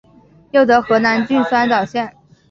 [0.49, 2.17] 又得河南郡酸枣县。